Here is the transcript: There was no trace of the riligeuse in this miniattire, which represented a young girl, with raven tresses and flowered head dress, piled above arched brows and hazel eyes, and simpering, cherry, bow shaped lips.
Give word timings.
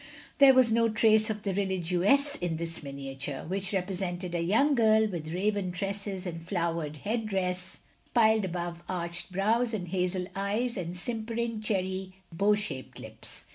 There 0.39 0.55
was 0.55 0.71
no 0.71 0.89
trace 0.89 1.29
of 1.29 1.43
the 1.43 1.53
riligeuse 1.53 2.35
in 2.37 2.57
this 2.57 2.79
miniattire, 2.79 3.47
which 3.47 3.71
represented 3.71 4.33
a 4.33 4.41
young 4.41 4.73
girl, 4.73 5.05
with 5.07 5.27
raven 5.31 5.71
tresses 5.71 6.25
and 6.25 6.41
flowered 6.41 6.97
head 6.97 7.27
dress, 7.27 7.77
piled 8.15 8.45
above 8.45 8.81
arched 8.89 9.31
brows 9.31 9.75
and 9.75 9.89
hazel 9.89 10.25
eyes, 10.35 10.75
and 10.75 10.97
simpering, 10.97 11.61
cherry, 11.61 12.13
bow 12.33 12.55
shaped 12.55 12.99
lips. 12.99 13.45